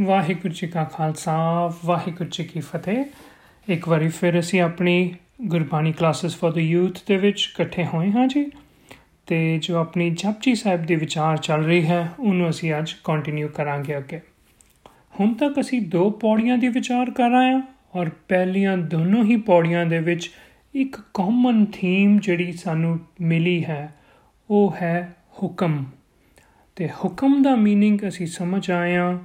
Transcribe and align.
ਵਾਹਿਗੁਰੂ 0.00 0.54
ਜੀ 0.54 0.66
ਕਾ 0.66 0.84
ਖਾਲਸਾ, 0.84 1.72
ਵਾਹਿਗੁਰੂ 1.84 2.30
ਜੀ 2.30 2.44
ਕੀ 2.44 2.60
ਫਤਿਹ। 2.60 3.04
ਇੱਕ 3.68 3.88
ਵਾਰੀ 3.88 4.08
ਫਿਰ 4.08 4.38
ਅਸੀਂ 4.40 4.60
ਆਪਣੀ 4.60 5.14
Gurbani 5.42 5.92
classes 5.92 6.36
for 6.36 6.52
the 6.52 6.58
youth 6.58 6.98
ਦੇ 7.06 7.16
ਵਿੱਚ 7.16 7.50
ਇਕੱਠੇ 7.52 7.84
ਹੋਏ 7.84 8.10
ਹਾਂ 8.10 8.28
ਜੀ। 8.28 8.50
ਤੇ 9.26 9.58
ਜੋ 9.58 9.76
ਆਪਣੀ 9.76 10.10
ਜਪਜੀ 10.10 10.54
ਸਾਹਿਬ 10.54 10.86
ਦੇ 10.86 10.94
ਵਿਚਾਰ 10.94 11.36
ਚੱਲ 11.36 11.64
ਰਹੀ 11.64 11.86
ਹੈ, 11.86 12.08
ਉਹਨੂੰ 12.20 12.50
ਅਸੀਂ 12.50 12.74
ਅੱਜ 12.78 12.92
ਕੰਟੀਨਿਊ 13.04 13.48
ਕਰਾਂਗੇ 13.48 13.98
ਅੱਗੇ। 13.98 14.20
ਹੁਣ 15.20 15.34
ਤੱਕ 15.34 15.60
ਅਸੀਂ 15.60 15.82
ਦੋ 15.82 16.10
ਪੌੜੀਆਂ 16.10 16.58
ਦੀ 16.58 16.68
ਵਿਚਾਰ 16.68 17.10
ਕਰ 17.10 17.30
ਰਹੇ 17.30 17.52
ਹਾਂ 17.52 17.62
ਔਰ 17.94 18.10
ਪਹਿਲੀਆਂ 18.28 18.76
ਦੋਨੋਂ 18.76 19.24
ਹੀ 19.24 19.36
ਪੌੜੀਆਂ 19.36 19.86
ਦੇ 19.86 19.98
ਵਿੱਚ 19.98 20.30
ਇੱਕ 20.74 20.96
ਕਾਮਨ 21.14 21.66
ਥੀਮ 21.72 22.18
ਜਿਹੜੀ 22.18 22.52
ਸਾਨੂੰ 22.52 23.00
ਮਿਲੀ 23.20 23.64
ਹੈ, 23.64 23.94
ਉਹ 24.50 24.74
ਹੈ 24.82 25.14
ਹੁਕਮ। 25.42 25.84
ਤੇ 26.76 26.88
ਹੁਕਮ 26.88 27.42
ਦਾ 27.42 27.54
मीनिंग 27.54 28.08
ਅਸੀਂ 28.08 28.26
ਸਮਝ 28.26 28.70
ਆਏ 28.70 28.96
ਹਾਂ 28.96 29.18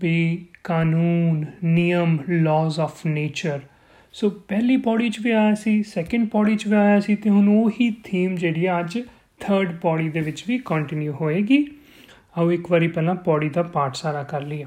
ਵੀ 0.00 0.46
ਕਾਨੂੰਨ, 0.64 1.46
ਨਿਯਮ 1.64 2.18
ਲਾਜ਼ 2.28 2.80
ਆਫ 2.80 3.06
ਨੇਚਰ 3.06 3.60
ਸੋ 4.12 4.30
ਪਹਿਲੀ 4.30 4.76
ਪੌੜੀ 4.76 5.08
'ਚ 5.10 5.20
ਵੀ 5.20 5.30
ਆਇਆ 5.30 5.54
ਸੀ 5.54 5.82
ਸੈਕੰਡ 5.82 6.28
ਪੌੜੀ 6.28 6.56
'ਚ 6.56 6.66
ਵੀ 6.66 6.76
ਆਇਆ 6.76 7.00
ਸੀ 7.00 7.16
ਤੇ 7.16 7.30
ਹੁਣ 7.30 7.48
ਉਹੀ 7.48 7.96
ਥੀਮ 8.04 8.34
ਜਿਹੜੀ 8.34 8.68
ਅੱਜ 8.80 8.98
ਥਰਡ 9.40 9.78
ਪੌੜੀ 9.80 10.08
ਦੇ 10.08 10.20
ਵਿੱਚ 10.20 10.44
ਵੀ 10.48 10.58
ਕੰਟੀਨਿਊ 10.58 11.12
ਹੋਏਗੀ। 11.12 11.66
ਆਓ 12.38 12.52
ਇੱਕ 12.52 12.70
ਵਾਰੀ 12.70 12.88
ਪਹਿਲਾਂ 12.88 13.14
ਪੌੜੀ 13.14 13.48
ਦਾ 13.48 13.62
ਪਾਠ 13.62 13.94
ਸਾਰਾ 13.94 14.22
ਕਰ 14.22 14.42
ਲਈਏ। 14.42 14.66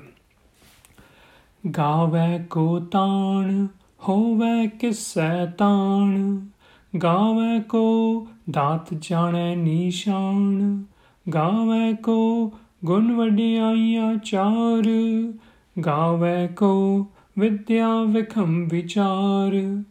ਗਾਵੇ 1.78 2.44
ਕੋ 2.50 2.80
ਤਾਣ, 2.80 3.68
ਹੋਵੇ 4.08 4.68
ਕਿਸੈ 4.68 5.46
ਤਾਣ, 5.46 6.40
ਗਾਵੇ 7.04 7.60
ਕੋ 7.60 8.28
ਦਾਤ 8.52 8.94
ਜਾਣੈ 8.94 9.56
ਨਿਸ਼ਾਨ 9.56 10.84
ਗਾਵੇ 11.34 11.94
ਕੋ 11.94 12.54
ਗੁਣ 12.86 13.12
ਵਡਿਆਈਆਂ 13.12 14.16
ਚਾਰ, 14.16 14.84
ਗਾਵੇ 15.86 16.48
ਕੋ 16.48 17.08
ਵਿਦਿਆ 17.40 18.04
ਵਿਖਮ 18.04 18.68
ਵਿਚਾਰ, 18.68 19.84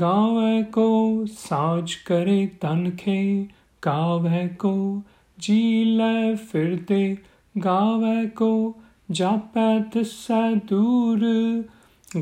ਗਾਵੇ 0.00 0.62
ਕੋ 0.62 1.26
ਸਾਜ 1.38 1.94
ਕਰੇ 1.94 2.48
ਤਨਖੇ 2.60 3.46
ਗਾਵੇ 3.86 4.48
ਕੋ 4.48 5.02
ਜੀ 5.38 5.84
ਲੈ 5.84 6.34
ਫਿਰਤੇ 6.34 7.16
ਗਾਵੇ 7.64 8.26
ਕੋ 8.26 8.74
ਜਾਪੈ 9.10 9.78
ਤਿਸੈ 9.92 10.54
ਦੂਰ, 10.54 11.20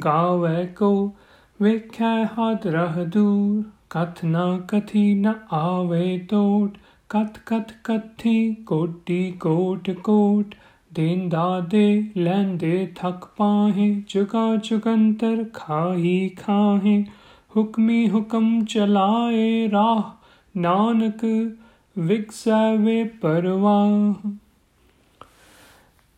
ਗਾਵੇ 0.04 0.66
ਕੋ 0.66 1.16
ਵੇਖੈ 1.62 2.24
ਹੱਥ 2.24 2.66
ਰਹ 2.66 3.04
ਦੂਰ, 3.04 3.62
ਕਥ 3.90 4.24
ਨਾ 4.24 4.58
ਕਥੀ 4.68 5.14
ਨ 5.14 5.32
ਆਵੇ 5.52 6.18
ਟੋਟ 6.18 6.78
ਕਤ 7.08 7.38
ਕਤ 7.46 7.72
ਕਥੀ, 7.84 8.54
ਕੋਟੀ 8.54 9.32
ਕੋਟ 9.32 9.90
ਕੋਟ 9.90 10.54
ਦੇਨ 10.92 11.28
ਦਾਦੇ 11.28 12.10
ਲੈਂਦੇ 12.16 12.92
ਥਕ 12.96 13.28
ਪਾਹੇ, 13.36 14.02
ਜੁਗਾ 14.08 14.56
ਜੁਗੰਤਰ 14.56 15.44
ਖਾਹੀ 15.52 16.28
ਖਾਹੇ, 16.28 17.04
ਹੁਕਮੀ 17.56 18.10
ਹੁਕਮ 18.10 18.64
ਚਲਾਏ 18.64 19.70
ਰਾਹ, 19.70 20.02
ਨਾਨਕ 20.56 21.24
ਵਿਕਸਵੇ 21.98 23.04
ਪਰਵਾਹ। 23.04 24.30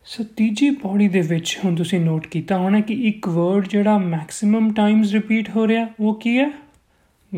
ਸੋ 0.05 0.23
ਤੀਜੀ 0.23 0.69
ਪੌੜੀ 0.69 1.07
ਦੇ 1.07 1.21
ਵਿੱਚ 1.21 1.59
ਹੁਣ 1.65 1.75
ਤੁਸੀਂ 1.75 1.99
ਨੋਟ 1.99 2.27
ਕੀਤਾ 2.27 2.57
ਹੋਣਾ 2.57 2.79
ਕਿ 2.79 2.93
ਇੱਕ 2.93 3.27
ਵਰਡ 3.27 3.67
ਜਿਹੜਾ 3.67 3.97
ਮੈਕਸਿਮਮ 3.97 4.73
ਟਾਈਮਸ 4.73 5.11
ਰਿਪੀਟ 5.11 5.49
ਹੋ 5.49 5.67
ਰਿਹਾ, 5.67 5.87
ਉਹ 5.99 6.15
ਕੀ 6.15 6.37
ਹੈ? 6.37 6.51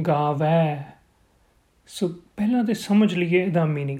ਗਾਵੇ। 0.08 0.81
ਸੋ 1.88 2.12
ਪਹਿਲਾਂ 2.38 2.64
ਤੇ 2.64 2.73
ਸਮਝ 2.73 3.16
ਲਈਏ 3.16 3.44
ਇਹਦਾ 3.44 3.66
ਮੀਨਿੰਗ 3.66 4.00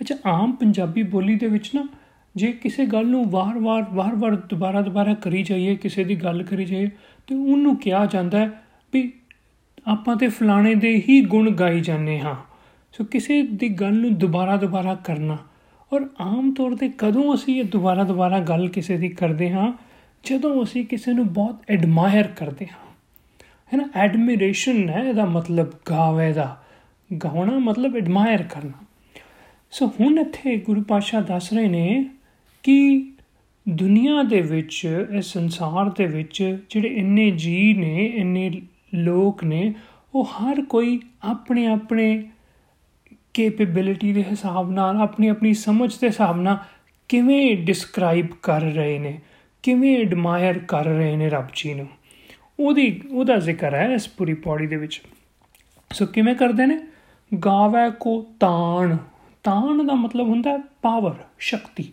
ਅੱਛਾ, 0.00 0.14
ਆਮ 0.26 0.52
ਪੰਜਾਬੀ 0.52 1.02
ਬੋਲੀ 1.02 1.34
ਦੇ 1.34 1.46
ਵਿੱਚ 1.46 1.70
ਨਾ 1.74 1.88
ਜੇ 2.36 2.52
ਕਿਸੇ 2.52 2.86
ਗੱਲ 2.86 3.06
ਨੂੰ 3.06 3.30
ਵਾਰ-ਵਾਰ 3.30 3.86
ਵਾਰ-ਵਾਰ 3.90 4.36
ਦੁਬਾਰਾ-ਦੁਬਾਰਾ 4.36 5.14
ਕਰੀ 5.14 5.42
ਜਾਈਏ, 5.42 5.76
ਕਿਸੇ 5.76 6.04
ਦੀ 6.04 6.16
ਗੱਲ 6.16 6.42
ਕਰੀ 6.42 6.64
ਜਾਈਏ, 6.64 6.90
ਤੇ 7.26 7.34
ਉਹਨੂੰ 7.34 7.76
ਕਿਹਾ 7.76 8.06
ਜਾਂਦਾ 8.06 8.38
ਹੈ 8.38 8.50
ਵੀ 8.92 9.12
ਆਪਾਂ 9.86 10.16
ਤੇ 10.16 10.28
ਫਲਾਣੇ 10.28 10.74
ਦੇ 10.74 11.02
ਹੀ 11.08 11.20
ਗੁਣ 11.20 11.50
ਗਾਈ 11.50 11.80
ਜਾਂਦੇ 11.80 12.20
ਹਾਂ। 12.20 12.36
ਸੋ 12.92 13.04
ਕਿਸੇ 13.04 13.42
ਦੀ 13.42 13.68
ਗੱਲ 13.68 13.94
ਨੂੰ 13.94 14.14
ਦੁਬਾਰਾ-ਦੁਬਾਰਾ 14.14 14.94
ਕਰਨਾ। 14.94 15.38
ਔਰ 15.92 16.06
ਆਮ 16.20 16.54
ਤੌਰ 16.54 16.76
ਤੇ 16.76 16.88
ਕਦੋਂ 16.98 17.34
ਅਸੀਂ 17.34 17.60
ਇਹ 17.60 17.64
ਦੁਬਾਰਾ-ਦੁਬਾਰਾ 17.64 18.40
ਗੱਲ 18.40 18.68
ਕਿਸੇ 18.68 18.96
ਦੀ 18.96 19.08
ਕਰਦੇ 19.08 19.50
ਹਾਂ? 19.50 19.72
ਜਦੋਂ 20.24 20.64
ਅਸੀਂ 20.64 20.86
ਕਿਸੇ 20.86 21.12
ਨੂੰ 21.12 21.32
ਬਹੁਤ 21.32 21.62
ਐਡਮਾਇਰ 21.68 22.26
ਕਰਦੇ 22.26 22.66
ਹਾਂ। 22.66 22.92
ਹੈ 23.74 23.76
ਨਾ? 23.78 23.88
ਐਡਮਿਰੇਸ਼ਨ 23.94 24.88
ਹੈ 24.88 25.00
ਇਹਦਾ 25.00 25.24
ਮਤਲਬ, 25.24 25.72
ਗਾਵੇ 25.90 26.32
ਦਾ 26.32 26.62
ਗਾਉਣਾ 27.16 27.58
ਮਤਲਬ 27.58 27.96
ਐਡਮਾਇਰ 27.96 28.42
ਕਰਨਾ। 28.42 28.84
ਸੋ 29.70 29.92
ਹੁਣ 30.00 30.18
ਇੱਥੇ 30.18 30.56
ਗੁਰੂ 30.56 30.82
ਪਾਸ਼ਾ 30.82 31.20
ਦੱਸ 31.20 31.52
ਰਹੇ 31.52 31.68
ਨੇ 31.68 32.06
ਕਿ 32.62 33.12
ਦੁਨੀਆ 33.68 34.22
ਦੇ 34.22 34.40
ਵਿੱਚ 34.40 35.06
ਇਸ 35.18 35.24
ਸੰਸਾਰ 35.24 35.90
ਦੇ 35.90 36.06
ਵਿੱਚ 36.06 36.58
ਜਿਹੜੇ 36.70 36.88
ਇੰਨੇ 36.88 37.30
ਜੀ 37.30 37.74
ਨੇ, 37.74 38.12
ਇੰਨੇ 38.14 38.62
ਲੋਕ 38.94 39.44
ਨੇ, 39.44 39.74
ਉਹ 40.14 40.24
ਹਰ 40.24 40.62
ਕੋਈ 40.62 41.00
ਆਪਣੇ 41.22 41.66
ਆਪਣੇ 41.66 42.28
ਕੈਪੇਬਿਲਿਟੀ 43.34 44.12
ਦੇ 44.12 44.24
ਹਿਸਾਬ 44.24 44.70
ਨਾਲ, 44.70 44.96
ਆਪਣੀ 44.96 45.28
ਆਪਣੀ 45.28 45.54
ਸਮਝ 45.54 45.98
ਦੇ 45.98 46.06
ਹਿਸਾਬ 46.06 46.40
ਨਾਲ 46.40 46.58
ਕਿਵੇਂ 47.08 47.56
ਡਿਸਕ੍ਰਾਈਬ 47.56 48.26
ਕਰ 48.42 48.60
ਰਹੇ 48.60 48.98
ਨੇ, 48.98 49.20
ਕਿਵੇਂ 49.62 49.98
ਐਡਮਾਇਰ 49.98 50.58
ਕਰ 50.58 50.84
ਰਹੇ 50.84 51.16
ਨੇ 51.16 51.28
ਰੱਬ 51.28 51.46
ਜੀ 51.54 51.74
ਨੂੰ। 51.74 51.88
ਉਹਦੀ, 52.60 53.02
ਉਹਦਾ 53.10 53.36
ਜ਼ਿਕਰ 53.36 53.74
ਹੈ 53.74 53.92
ਇਸ 53.94 54.08
ਪੂਰੀ 54.08 54.34
ਪੌੜੀ 54.34 54.66
ਦੇ 54.66 54.76
ਵਿੱਚ। 54.76 55.02
ਸੋ 55.92 56.06
ਕਿਵੇਂ 56.06 56.34
ਕਰਦੇ 56.34 56.66
ਨੇ? 56.66 56.87
ਗਾਵੇ 57.34 57.90
ਕੋ 58.00 58.20
ਤਾਣ। 58.40 58.96
ਤਾਣ 59.44 59.86
ਦਾ 59.86 59.94
ਮਤਲਬ 59.94 60.28
ਹੁੰਦਾ 60.28 60.50
ਹੈ 60.50 60.58
ਪਾਵਰ, 60.82 61.14
ਸ਼ਕਤੀ। 61.38 61.92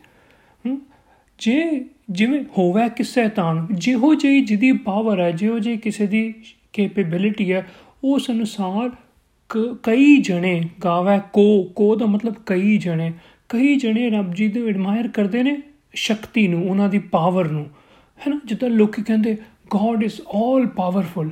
ਜੇ 1.40 1.86
ਜਿਵੇਂ 2.10 2.44
ਹੋਵੇ 2.58 2.90
ਕਿਸੇ 2.90 3.28
ਤਾਣ, 3.30 3.66
ਜਿਹੋ 3.72 4.14
ਜਿਹੀ 4.16 4.42
ਜਿਹਦੀ 4.42 4.72
ਪਾਵਰ 4.72 5.20
ਹੈ, 5.20 5.32
ਜਿਹੋ 5.32 5.60
ਜਿਹੀ 5.60 5.78
ਕਿਸੇ 5.78 6.08
ਦੀ 6.08 6.34
ਕੈਪੇਬਿਲਿਟੀ 6.74 7.52
ਹੈ, 7.54 7.68
ਉਸ 8.04 8.30
ਅਨੁਸਾਰ 8.32 8.92
ਕਈ 9.84 10.18
ਜਣੇ 10.18 10.62
ਗਾਵੇ 10.84 11.20
ਕੋ 11.34 11.64
ਕੋ 11.76 11.96
ਦਾ 11.96 12.06
ਮਤਲਬ 12.06 12.36
ਕਈ 12.46 12.78
ਜਣੇ। 12.78 13.12
ਕਈ 13.50 13.76
ਜਣੇ 13.76 14.10
ਰੱਬ 14.10 14.34
ਜੀ 14.34 14.48
ਦੇ 14.48 14.68
ਐਡਮਾਇਰ 14.68 15.08
ਕਰਦੇ 15.08 15.44
ਨੇ 15.44 15.58
ਸ਼ਕਤੀ 15.94 16.48
ਨੂੰ, 16.48 16.70
ਉਹਨਾਂ 16.70 16.90
ਦੀ 16.90 17.00
ਪਾਵਰ 17.00 17.50
ਨੂੰ। 17.50 17.66
ਹੈ 18.20 18.30
ਨਾ 18.30 18.40
ਜਿੱਦਾਂ 18.46 18.70
ਲੋਕੀ 18.70 19.04
ਕਹਿੰਦੇ 19.04 19.38
ਗੋਡ 19.70 20.04
ਇਜ਼ 20.04 20.22
ਆਲ 20.36 20.68
ਪਾਵਰਫੁਲ 20.68 21.30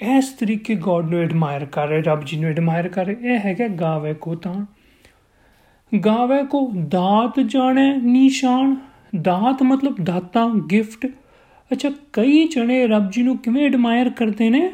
ਇਸ 0.00 0.28
ਤਰੀਕੇ 0.28 0.74
ਗੋਡ 0.74 1.10
ਨੂੰ 1.10 1.20
ਐਡਮਾਇਰ 1.20 1.64
ਕਰ 1.64 1.88
ਰਹੇ, 1.88 2.02
ਰੱਬ 2.02 2.20
ਜੀ 2.24 2.36
ਨੂੰ 2.36 2.50
ਐਡਮਾਇਰ 2.50 2.88
ਕਰ 2.88 3.06
ਰਹੇ। 3.06 3.16
ਇਹ 3.22 3.38
ਹੈਗਾ 3.38 3.68
ਗਾਵੇ 3.68 4.14
ਕੋ 4.14 4.34
ਤਾਂ 4.34 4.66
ਗਾਵੇ 5.98 6.44
ਕੋ 6.44 6.72
ਦਾਤ 6.88 7.40
ਜਾਣੇ 7.40 7.96
ਨਿਸ਼ਾਨ। 7.96 8.76
ਦਾਤ 9.20 9.62
ਮਤਲਬ 9.62 9.96
ਦਾਤਾ 10.02 10.48
ਗਿਫਟ 10.70 11.06
ਅੱਛਾ, 11.72 11.90
ਕਈ 12.12 12.48
ਜਣੇ 12.48 12.86
ਰੱਬ 12.86 13.10
ਜੀ 13.10 13.22
ਨੂੰ 13.22 13.38
ਕਿਵੇਂ 13.38 13.66
ਐਡਮਾਇਰ 13.66 14.10
ਕਰਦੇ 14.10 14.50
ਨੇ? 14.50 14.70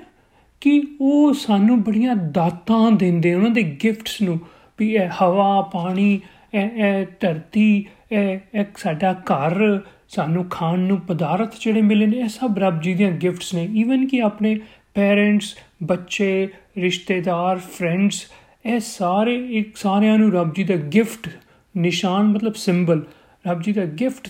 ਕਿ 0.61 0.83
ਉਹ 1.01 1.33
ਸਾਨੂੰ 1.33 1.83
ਬੜੀਆਂ 1.83 2.17
ਦਾਤਾਂ 2.17 2.93
ਦਿੰਦੇ 2.93 3.35
ਉਹਨਾਂ 3.35 3.51
ਦੇ 3.51 3.63
ਗਿਫਟਸ 3.63 4.23
ਨੂੰ। 4.23 4.41
ਵੀ 4.79 4.95
ਇਹ 4.95 5.09
ਹਵਾ, 5.23 5.71
ਪਾਣੀ, 5.73 6.21
ਇਹ 6.55 6.71
ਇਹ 6.71 7.07
ਧਰਤੀ, 7.21 7.87
ਇਹ 8.13 8.39
ਇੱਕ 8.55 8.79
ਸਾਡਾ 8.79 9.13
ਘਰ, 9.13 9.81
ਸਾਨੂੰ 10.09 10.45
ਖਾਣ 10.45 10.79
ਨੂੰ 10.79 11.01
ਪਦਾਰਥ 11.01 11.55
ਜਿਹੜੇ 11.61 11.83
ਮਿਲੇ 11.83 12.07
ਨੇ, 12.07 12.19
ਇਹ 12.19 12.29
ਸਭ 12.29 12.59
ਰੱਬ 12.59 12.81
ਜੀ 12.81 12.95
ਦੀਆਂ 12.95 13.11
ਗਿਫਟਸ 13.11 13.55
ਨੇ। 13.55 13.69
ਈਵਨ 13.75 14.07
ਕਿ 14.07 14.23
ਆਪਣੇ 14.23 14.61
ਪੇਰੈਂਟਸ 14.95 15.57
ਬੱਚੇ, 15.83 16.49
ਰਿਸ਼ਤੇਦਾਰ 16.79 17.59
ਫਰੈਂਡਸ 17.59 18.27
ਇਹ 18.67 18.81
ਸਾਰੇ 18.81 19.47
ਇੱਕ 19.51 19.77
ਸਾਰਿਆਂ 19.77 20.19
ਨੂੰ 20.19 20.33
ਰੱਬ 20.33 20.55
ਜੀ 20.55 20.65
ਦਾ 20.65 20.77
ਗਿਫਟ 20.77 21.29
ਨਿਸ਼ਾਨ 21.77 22.23
ਮਤਲਬ 22.23 22.55
ਸਿੰਬਲ 22.55 23.07
ਰੱਬ 23.49 23.63
ਜੀ 23.63 23.73
ਦਾ 23.73 23.85
ਗਿਫਟ 23.85 24.29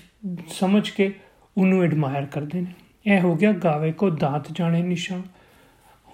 ਸਮਝ 0.48 0.90
ਕੇ 0.90 1.14
ਉਹਨੂੰ 1.58 1.82
ਐਡਮਾਇਰ 1.82 2.26
ਕਰਦੇ 2.26 2.60
ਨੇ। 2.60 2.72
ਇਹ 3.06 3.20
ਹੋ 3.20 3.36
ਗਿਆ 3.36 3.52
ਗਾਵੇ 3.52 3.92
ਕੋ 3.92 4.10
ਦਾਤ 4.10 4.46
ਜਾਣੇ 4.52 4.82
ਨਿਸ਼ਾਨ। 4.82 5.22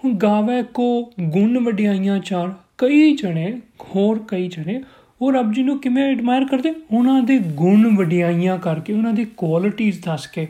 ਹੁਣ 0.03 0.13
ਗਾਵੇ 0.13 0.63
ਕੋ 0.63 1.13
ਗੁਣ 1.21 1.63
ਵਡਿਆਈਆਂ 1.63 2.19
ਚਾਰ 2.19 2.53
ਕਈ 2.77 3.15
ਜਣੇ, 3.15 3.61
ਹੋਰ 3.81 4.25
ਕਈ 4.27 4.47
ਜਣੇ, 4.47 4.83
ਉਹ 5.21 5.33
ਰੱਬ 5.33 5.53
ਜੀ 5.53 5.63
ਨੂੰ 5.63 5.79
ਕਿਵੇਂ 5.79 6.03
ਐਡਮਾਇਰ 6.03 6.45
ਕਰਦੇ? 6.45 6.73
ਉਹਨਾਂ 6.91 7.21
ਦੇ 7.21 7.39
ਗੁਣ 7.39 7.95
ਵਡਿਆਈਆਂ 7.95 8.57
ਕਰਕੇ, 8.57 8.93
ਉਹਨਾਂ 8.93 9.13
ਦੀ 9.13 9.25
ਕੁਆਲਿਟੀਆਂ 9.25 9.91
ਦੱਸ 10.05 10.27
ਕੇ। 10.27 10.47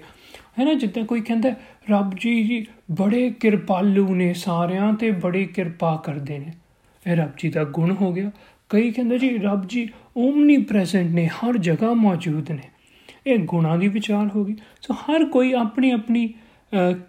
ਹੈ 0.59 0.65
ਨਾ, 0.65 0.73
ਜਿੱਦਾਂ 0.73 1.03
ਕੋਈ 1.03 1.21
ਕਹਿੰਦਾ 1.21 1.53
ਰੱਬ 1.91 2.11
ਜੀ 2.19 2.43
ਜੀ 2.43 2.65
ਬੜੇ 2.91 3.29
ਕਿਰਪਾਲੂ 3.39 4.15
ਨੇ 4.15 4.33
ਸਾਰਿਆਂ 4.33 4.93
ਤੇ 4.93 5.11
ਬੜੀ 5.11 5.45
ਕਿਰਪਾ 5.45 5.95
ਕਰਦੇ 6.05 6.37
ਨੇ। 6.39 6.51
ਇਹ 7.07 7.15
ਰੱਬ 7.15 7.31
ਜੀ 7.37 7.49
ਦਾ 7.49 7.63
ਗੁਣ 7.63 7.91
ਹੋ 7.91 8.13
ਗਿਆ। 8.13 8.31
ਕਈ 8.69 8.91
ਕਹਿੰਦੇ 8.91 9.17
ਜੀ, 9.19 9.37
ਰੱਬ 9.37 9.67
ਜੀ 9.67 9.87
ਓਮਨੀ 10.17 10.57
ਪ੍ਰੈਜ਼ੈਂਟ 10.57 11.11
ਨੇ, 11.11 11.27
ਹਰ 11.27 11.57
ਜਗ੍ਹਾ 11.57 11.93
ਮੌਜੂਦ 11.93 12.51
ਨੇ। 12.51 12.69
ਇਹ 13.27 13.39
ਗੁਣਾਂ 13.39 13.77
ਦੀ 13.77 13.87
ਵਿਚਾਰ 13.87 14.29
ਹੋ 14.35 14.45
ਗਈ। 14.45 14.55
ਸੋ 14.81 14.93
ਹਰ 14.93 15.25
ਕੋਈ 15.25 15.53
ਆਪਣੀ 15.53 15.91
ਆਪਣੀ 15.91 16.33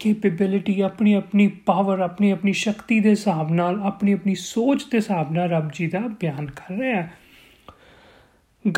ਕੈਪੇਬਿਲਿਟੀ 0.00 0.80
ਆਪਣੀ 0.80 1.12
ਆਪਣੀ 1.12 1.46
ਪਾਵਰ 1.66 2.00
ਆਪਣੀ 2.00 2.30
ਆਪਣੀ 2.30 2.52
ਸ਼ਕਤੀ 2.52 3.00
ਦੇ 3.00 3.10
ਹਿਸਾਬ 3.10 3.52
ਨਾਲ, 3.52 3.80
ਆਪਣੀ 3.80 4.12
ਆਪਣੀ 4.12 4.34
ਸੋਚ 4.34 4.84
ਦੇ 4.84 4.98
ਹਿਸਾਬ 4.98 5.32
ਨਾਲ 5.32 5.50
ਰੱਬ 5.50 5.70
ਜੀ 5.72 5.86
ਦਾ 5.86 6.00
ਬਿਆਨ 6.20 6.46
ਕਰ 6.46 6.74
ਰਿਹਾ 6.74 7.02
ਹੈ। 7.02 7.12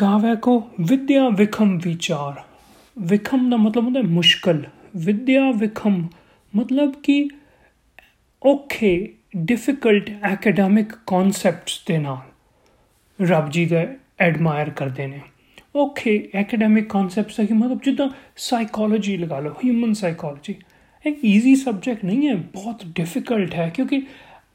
ਗਾਵੇ 0.01 0.35
ਕੋ 0.35 0.59
ਵਿਦਿਆ 0.81 1.29
ਵਿਖਮ 1.29 1.77
ਵਿਚਾਰ। 1.83 2.41
ਵਿਖਮ 2.99 3.49
ਦਾ 3.49 3.57
ਮਤਲਬ 3.57 3.83
ਹੁੰਦਾ 3.83 4.01
ਮੁਸ਼ਕਲ। 4.01 4.63
ਵਿਦਿਆ 4.95 5.51
ਵਿਖਮ 5.51 6.07
ਮਤਲਬ 6.55 6.93
ਕਿ 7.03 7.27
ਔਖੇ 8.41 9.13
ਡਿਫਿਕਲਟ 9.37 10.09
ਐਕੈਡੈਮਿਕ 10.23 10.93
ਕਨਸੈਪਟਸ 11.07 11.83
ਦੇ 11.87 11.97
ਨਾਲ 11.97 13.25
ਰੱਬ 13.25 13.49
ਜੀ 13.49 13.65
ਦਾ 13.65 13.85
ਐਡਮਾਇਰ 14.19 14.69
ਕਰਦੇ 14.69 15.07
ਨੇ 15.07 15.19
ਓਕੇ 15.75 16.29
ਐਕੈਡੈਮਿਕ 16.35 16.89
ਕਨਸੈਪਟਸ 16.89 17.39
ਹੈ 17.39 17.45
ਕਿ 17.45 17.53
ਮਤਲਬ 17.53 17.81
ਜਿੱਦਾਂ 17.81 18.09
ਸਾਈਕੋਲੋਜੀ 18.37 19.17
ਲਗਾ 19.17 19.39
ਲਓ 19.39 19.53
ਹਿਊਮਨ 19.65 19.93
ਸਾਈਕੋਲੋਜੀ 19.93 20.55
ਇੱਕ 21.05 21.19
ਈਜ਼ੀ 21.25 21.55
ਸਬਜੈਕਟ 21.55 22.05
ਨਹੀਂ 22.05 22.27
ਹੈ 22.27 22.35
ਬਹੁਤ 22.35 22.85
ਡਿਫਿਕਲਟ 22.85 23.53
ਹੈ 23.53 23.69
ਕਿਉਂਕਿ 23.69 24.01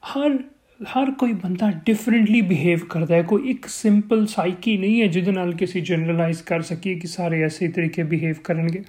ਹਰ 0.07 0.39
ਹਰ 0.81 1.11
ਕੋਈ 1.11 1.33
ਬੰਦਾ 1.33 1.71
ਡਿਫਰੈਂਟਲੀ 1.87 2.41
ਬਿਹੇਵ 2.41 2.79
ਕਰਦਾ 2.91 3.15
ਹੈ 3.15 3.23
ਕੋਈ 3.23 3.51
ਇੱਕ 3.51 3.67
ਸਿੰਪਲ 3.67 4.27
ਸਾਈਕੀ 4.27 4.77
ਨਹੀਂ 4.77 5.01
ਹੈ 5.03 5.07
ਜਿਹਦੇ 5.07 5.33
ਨਾਲ 5.33 5.53
ਕਿ 5.53 5.65
ਅਸੀਂ 5.65 5.83
ਜਨਰਲਾਈਜ਼ 5.83 6.43
ਕਰ 6.43 6.63
ਸਕੀਏ 6.63 6.95
ਕਿ 6.95 7.07
ਸਾਰੇ 7.07 7.43
ਐਸੇ 7.43 7.69
ਤਰੀਕੇ 7.69 8.03
ਬਿਹੇਵ 8.03 8.35
ਕਰਨਗੇ 8.45 8.83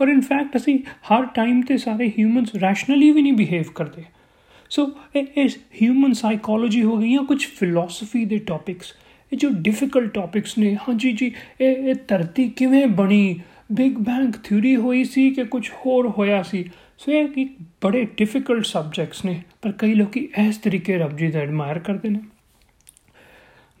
ਔਰ 0.00 0.08
ਇਨ 0.08 0.20
ਫੈਕਟ 0.20 0.56
ਅਸੀਂ 0.56 0.78
ਹਰ 0.78 1.24
ਟਾਈਮ 1.26 1.60
ਤੇ 1.62 1.76
ਸਾਰੇ 1.76 2.08
ਹਿਊਮਨਸ 2.08 2.54
ਰੈਸ਼ਨਲੀ 2.54 3.10
ਵੀ 3.10 3.22
ਨਹੀਂ 3.22 3.32
ਬਿਹੇਵ 3.32 3.64
ਕਰਦੇ। 3.74 4.02
ਸੋ 4.70 4.90
ਇਹ 5.16 5.48
ਹਿਊਮਨ 5.82 6.12
ਸਾਈਕੋਲੋਜੀ 6.12 6.82
ਹੋ 6.82 6.96
ਗਈ 6.96 7.12
ਜਾਂ 7.12 7.22
ਕੁਝ 7.24 7.46
ਫਿਲਾਸਫੀ 7.46 8.24
ਦੇ 8.24 8.38
ਟੌਪਿਕਸ 8.38 8.92
ਇਹ 9.32 9.38
ਜੋ 9.38 9.48
ਡਿਫਿਕਲਟ 9.50 10.12
ਟੌਪਿਕਸ 10.14 10.58
ਨੇ 10.58 10.74
ਹਾਂਜੀ 10.76 11.12
ਜੀ 11.12 11.32
ਇਹ 11.60 11.76
ਇਹ 11.76 11.94
ਧਰਤੀ 12.08 12.48
ਕਿਵੇਂ 12.48 12.86
ਬਣੀ? 12.86 13.40
ਬਿਗ 13.72 13.98
ਬੈਂਗ 13.98 14.32
ਥਿਊਰੀ 14.44 14.76
ਹੋਈ 14.76 15.04
ਸੀ 15.04 15.30
ਕਿ 15.30 15.44
ਕੁਝ 15.44 15.70
ਹੋਰ 15.70 16.08
ਹੋਇਆ 16.08 16.42
ਸੀ? 16.42 16.70
ਸੋ 16.98 17.12
ਇਹ 17.12 17.28
ਇੱਕ 17.36 17.50
ਬੜੇ 17.84 18.06
ਡਿਫਿਕਲਟ 18.16 18.64
ਸਬਜੈਕਟਸ 18.64 19.24
ਨੇ, 19.24 19.40
ਪਰ 19.62 19.72
ਕਈ 19.72 19.94
ਲੋਕੀ 19.94 20.28
ਇਸ 20.48 20.56
ਤਰੀਕੇ 20.56 20.98
ਰੱਬ 20.98 21.16
ਜੀ 21.16 21.28
ਦਾ 21.28 21.38
ਐਡਮਾਇਰ 21.38 21.78
ਕਰਦੇ 21.78 22.08
ਨੇ। 22.08 22.20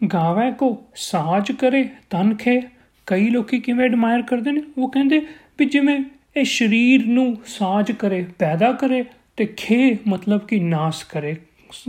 ਗਾਵੇ 0.06 0.52
ਕੋ 0.52 0.84
ਸਾਜ 0.96 1.52
ਕਰੇ, 1.52 1.88
ਤਨ 2.10 2.34
ਖੇ, 2.34 2.60
ਕਈ 3.06 3.28
ਲੋਕੀ 3.28 3.60
ਕਿਵੇਂ 3.60 3.84
ਐਡਮਾਇਰ 3.84 4.22
ਕਰਦੇ 4.22 4.52
ਨੇ? 4.52 4.62
ਉਹ 4.78 4.90
ਕਹਿੰਦੇ 4.90 5.20
ਵੀ 5.60 5.66
ਜਿਵੇਂ 5.66 6.04
ਇਹ 6.36 6.44
ਸਰੀਰ 6.44 7.06
ਨੂੰ 7.06 7.36
ਸਾਜ 7.46 7.92
ਕਰੇ, 7.92 8.26
ਪੈਦਾ 8.38 8.72
ਕਰੇ 8.72 9.04
ਤੇ 9.36 9.46
ਖੇ 9.46 9.96
ਮਤਲਬ 10.08 10.46
ਕਿ 10.46 10.60
ਨਾਸ 10.60 11.02
ਕਰੇ। 11.04 11.36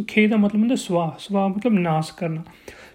ਖੇ 0.07 0.27
ਦਾ 0.27 0.37
ਮਤਲਬ 0.37 0.61
ਹੁੰਦਾ 0.61 0.75
ਸਵਾ 0.75 1.15
ਸਵਾ 1.19 1.47
ਮਤਲਬ 1.47 1.73
ਨਾਸ 1.73 2.11
ਕਰਨਾ। 2.11 2.43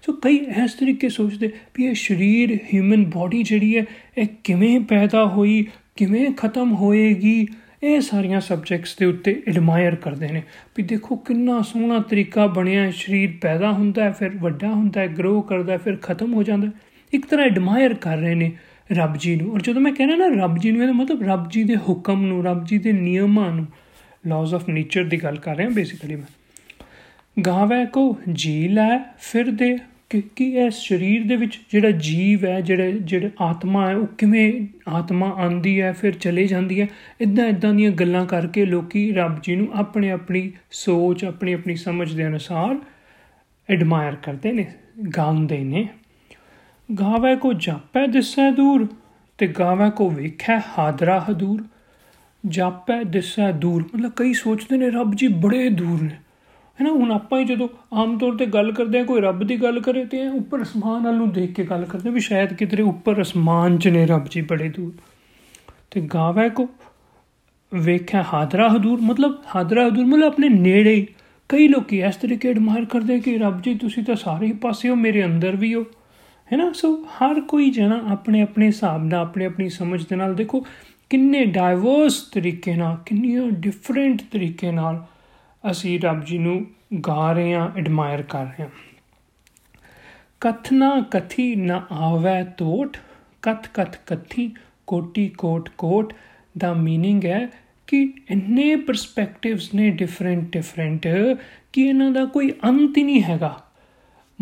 ਸੋ 0.03 0.13
ਕਈ 0.13 0.37
ਇਸ 0.37 0.73
ਤਰੀਕੇ 0.73 1.09
ਸੋਚਦੇ 1.09 1.53
ਵੀ 1.75 1.85
ਇਹ 1.85 1.95
ਸਰੀਰ 1.95 2.59
ਹਿਊਮਨ 2.75 3.05
ਬਾਡੀ 3.05 3.43
ਜਿਹੜੀ 3.43 3.77
ਹੈ, 3.77 3.85
ਇਹ 4.19 4.27
ਕਿਵੇਂ 4.45 4.81
ਪੈਦਾ 4.81 5.25
ਹੋਈ, 5.27 5.67
ਕਿਵੇਂ 5.97 6.31
ਖਤਮ 6.31 6.75
ਹੋਏਗੀ? 6.75 7.47
ਇਹ 7.83 8.01
ਸਾਰੀਆਂ 8.01 8.41
ਸਬਜੈਕਟਸ 8.41 8.97
ਦੇ 8.97 9.07
ਉੱਤੇ 9.07 9.43
ਐਡਮਾਇਰ 9.49 9.95
ਕਰਦੇ 9.95 10.29
ਨੇ 10.29 10.43
ਵੀ 10.77 10.83
ਦੇਖੋ 10.83 11.17
ਕਿੰਨਾ 11.17 11.63
ਸੋਹਣਾ 11.63 11.99
ਤਰੀਕਾ 11.99 12.47
ਬਣਿਆ, 12.47 12.91
ਸਰੀਰ 12.91 13.31
ਪੈਦਾ 13.41 13.73
ਹੁੰਦਾ 13.73 14.05
ਹੈ 14.05 14.11
ਫਿਰ 14.11 14.31
ਵੱਡਾ 14.37 14.69
ਹੁੰਦਾ 14.69 15.01
ਹੈ 15.01 15.07
ਗਰੋ 15.09 15.41
ਕਰਦਾ 15.41 15.73
ਹੈ 15.73 15.79
ਫਿਰ 15.79 15.97
ਖਤਮ 15.97 16.35
ਹੋ 16.35 16.43
ਜਾਂਦਾ। 16.43 16.71
ਇੱਕ 17.13 17.27
ਤਰ੍ਹਾਂ 17.27 17.47
ਐਡਮਾਇਰ 17.47 17.95
ਕਰ 17.95 18.17
ਰਹੇ 18.17 18.35
ਨੇ 18.35 18.53
ਰੱਬ 18.93 19.17
ਜੀ 19.17 19.37
ਨੂੰ। 19.37 19.53
ਔਰ 19.53 19.63
ਜਦੋਂ 19.63 19.83
ਮੈਂ 19.83 19.93
ਕਹਿੰਦਾ 19.93 20.17
ਨਾ 20.17 20.43
ਰੱਬ 20.43 20.59
ਜੀ 20.59 20.71
ਨੂੰ, 20.71 20.83
ਇਹਦਾ 20.83 20.93
ਮਤਲਬ 20.93 21.23
ਰੱਬ 21.23 21.49
ਜੀ 21.49 21.65
ਦੇ 21.65 21.77
ਹੁਕਮ 21.77 22.27
ਨੂੰ, 22.27 22.45
ਰੱਬ 22.45 22.65
ਜੀ 22.65 22.79
ਦੇ 22.79 22.93
ਨਿਯਮਾਂ 22.93 23.51
ਨੂੰ 23.53 23.67
ਲਾਜ਼ 24.27 24.55
ਆਫ 24.55 24.69
ਨੇਚਰ 24.69 25.05
ਦੀ 25.05 25.23
ਗੱਲ 25.23 25.37
ਕਰ 25.37 25.57
ਰਿਹਾ 25.57 25.69
ਬੇਸਿਕਲੀ 25.69 26.17
ਮੈਂ। 26.17 27.41
ਗਾਵੇ 27.47 27.87
ਕੋ 27.87 28.17
ਜੀ 28.33 28.69
ਲੈ, 28.69 28.99
ਫਿਰ 29.19 29.51
ਦੇ 29.51 29.79
ਕਿ 30.11 30.23
ਕਿ 30.37 30.45
ਇਸ 30.67 30.75
ਸਰੀਰ 30.75 31.25
ਦੇ 31.25 31.37
ਵਿੱਚ 31.37 31.61
ਜਿਹੜਾ 31.73 31.91
ਜੀਵ 31.91 32.45
ਹੈ 32.45 32.61
ਜਿਹੜੇ 32.61 32.93
ਜਿਹੜੇ 32.93 33.31
ਆਤਮਾ 33.41 33.89
ਹੈ 33.89 33.97
ਉਹ 33.97 34.07
ਕਿਵੇਂ 34.07 34.67
ਆਤਮਾ 34.89 35.31
ਆਂਦੀ 35.31 35.81
ਹੈ 35.81 35.93
ਫਿਰ 35.93 36.13
ਚਲੇ 36.13 36.47
ਜਾਂਦੀ 36.47 36.81
ਹੈ 36.81 36.89
ਇਦਾਂ 37.21 37.47
ਇਦਾਂ 37.47 37.75
ਦੀਆਂ 37.75 37.91
ਗੱਲਾਂ 37.91 38.27
ਕਰਕੇ 38.27 38.65
ਲੋਕੀ 38.67 39.13
ਰੱਬ 39.13 39.41
ਜੀ 39.43 39.57
ਨੂੰ 39.57 39.69
ਆਪਣੇ, 39.75 40.11
ਆਪਣੀ 40.11 40.53
ਸੋਚ, 40.71 41.25
ਆਪਣੀ 41.25 41.53
ਆਪਣੀ 41.53 41.75
ਸਮਝ 41.75 42.13
ਦੇ 42.15 42.27
ਅਨੁਸਾਰ 42.27 42.77
ਐਡਮਾਇਰ 43.71 44.15
ਕਰਦੇ 44.15 44.53
ਨੇ, 44.53 44.67
ਗਾਉਂਦੇ 45.17 45.59
ਨੇ। 45.59 45.89
ਗਾਵੇ 46.89 47.37
ਕੋ 47.37 47.53
ਜਾਪੈ 47.53 48.07
ਦਿਸੈ 48.07 48.51
ਦੂਰ 48.51 48.87
ਤੇ 49.39 49.47
ਗਾਵੇ 49.47 49.91
ਕੋ 49.91 50.09
ਵੇਖੈ 50.11 50.59
ਹਾਦਰਾ 50.79 51.25
ਹਦੂਰ। 51.31 51.65
ਜਾਪੈ 52.47 53.03
ਦਿਸੈ 53.03 53.51
ਦੂਰ, 53.53 53.85
ਮਤਲਬ 53.95 54.13
ਕਈ 54.17 54.33
ਸੋਚਦੇ 54.33 54.77
ਨੇ 54.77 54.91
ਰੱਬ 54.91 55.15
ਜੀ 55.15 55.29
ਬੜੇ 55.29 55.69
ਦੂਰ 55.71 56.03
ਨੇ। 56.03 56.17
ਹੈਨਾ 56.79 56.91
ਹੁਣ 56.91 57.13
ਆਪਾਂ 57.13 57.41
ਹੀ 57.41 57.45
ਜਦੋਂ 57.45 57.69
ਆਮ 57.93 58.19
ਤੌਰ 58.19 58.37
ਤੇ 58.37 58.47
ਗੱਲ 58.47 58.73
ਕਰਦੇ 58.73 59.01
ਆ 59.01 59.05
ਕੋਈ 59.05 59.21
ਰੱਬ 59.21 59.43
ਦੀ 59.45 59.57
ਗੱਲ 59.57 59.81
ਕਰੇ 59.81 60.05
ਤੇ 60.05 60.27
ਉੱਪਰ 60.29 60.63
ਅਸਮਾਨ 60.63 61.03
ਵੱਲ 61.03 61.15
ਨੂੰ 61.15 61.31
ਦੇਖ 61.33 61.53
ਕੇ 61.53 61.65
ਗੱਲ 61.65 61.85
ਕਰਦੇ 61.85 62.11
ਵੀ 62.11 62.21
ਸ਼ਾਇਦ 62.21 62.53
ਕਿਧਰੇ 62.53 62.83
ਉੱਪਰ 62.83 63.23
ਅਸਮਾਨ 63.23 63.79
'ਚ 63.79 63.89
ਨੇ 63.89 64.07
ਰੱਬ 64.07 64.27
ਜੀ 64.31 64.41
ਬੜੇ 64.41 64.69
ਦੂਰ। 64.69 64.93
ਤੇ 65.91 66.01
ਗਾਵੇ 66.01 66.49
ਕੋ 66.51 66.69
ਵੇਖਿਆ 67.75 68.25
ਹਾਦਰਾ 68.35 68.69
ਹਦੂਰ, 68.69 69.01
ਮਤਲਬ 69.01 69.37
ਹਾਦਰਾ 69.55 69.87
ਹਦੂਰ 69.89 70.05
ਮਤਲਬ 70.05 70.25
ਆਪਣੇ 70.25 70.49
ਨੇੜੇ 70.49 71.07
ਕਈ 71.49 71.69
ਲੋਕੀ 71.69 72.01
ਇਸ 72.01 72.17
ਤਰੀਕੇ 72.17 72.51
ਐਡਮਾਇਰ 72.51 72.85
ਕਰਦੇ 72.85 73.21
ਕਿ 73.21 73.39
ਰੱਬ 73.39 73.61
ਜੀ 73.63 73.75
ਤੁਸੀਂ 73.75 74.05
ਤਾਂ 74.05 74.15
ਸਾਰੇ 74.15 74.47
ਹੀ 74.47 74.53
ਪਾਸੇ 74.53 74.89
ਹੋ, 74.89 74.95
ਮੇਰੇ 74.95 75.25
ਅੰਦਰ 75.25 75.57
ਵੀ 75.57 75.75
ਹੋ। 75.75 75.85
ਹੈਨਾ 76.52 76.72
ਸੋ 76.72 77.06
ਹਰ 77.06 77.42
ਕੋਈ 77.42 77.72
ਜਣਾ 77.72 78.02
ਆਪਣੇ 78.12 78.42
ਆਪਣੇ 78.42 78.66
ਹਿਸਾਬ 78.66 79.04
ਨਾਲ 79.04 79.20
ਆਪਣੇ 79.20 79.46
ਆਪਣੀ 79.46 79.70
ਸਮਝ 79.70 80.06
ਦੇ 80.06 80.16
ਨਾਲ 80.16 80.36
ਦੇਖੋ 80.36 80.66
ਕਿੰਨੇ 81.10 81.46
ਡਾਈਵਰਸ 81.46 82.22
ਤਰੀਕੇ 82.22 82.76
ਨਾਲ 82.76 82.98
ਕਿੰਨੀਆਂ 83.06 83.52
ਡਿਫਰੈਂਟ 83.52 84.22
ਤਰੀਕੇ 84.32 84.72
ਨਾਲ 84.72 85.06
ਅਸੀਂ 85.72 86.00
ਰੱਬ 86.00 86.24
ਜੀ 86.26 86.38
ਨੂੰ 86.38 86.66
ਗਾ 87.08 87.32
ਰਹੇ 87.32 87.54
ਹਾਂ 87.54 87.72
ਐਡਮਾਇਰ 87.78 88.22
ਕਰ 88.22 88.46
ਰਹੇ 88.46 88.62
ਹਾਂ 88.62 88.70
ਕਥਨਾ 90.42 91.06
ਕਥੀ 91.12 91.56
ਨਾ 91.56 91.88
ਆਵੇ 91.92 92.44
ਤੋਟ 92.58 92.98
ਕਥ 93.42 93.68
ਕਥ 93.74 93.98
ਕਥੀ 94.08 94.56
ਕੋਟੀ 94.88 95.30
ਕੋਟ 95.30 95.70
ਕੋਟ 95.78 96.14
ਦਾ 96.58 96.74
मीनिंग 96.74 97.26
ਹੈ 97.26 97.50
ਕਿ 97.88 98.14
ਇੰਨੇ 98.30 98.76
ਪਰਸਪੈਕਟਿਵਸ 98.76 99.74
ਨੇ 99.74 99.90
ਡਿਫਰੈਂਟ 99.90 100.44
ਡਿਫਰੈਂਟ 100.44 101.08
ਕਿ 101.74 101.82
ਇਹਨਾਂ 101.82 102.12
ਦਾ 102.12 102.26
ਕੋਈ 102.26 102.52
ਅੰਤ 102.66 102.98
ਹੀ 102.98 103.04
ਨਹੀਂ 103.04 103.24
ਹੈਗਾ 103.24 103.65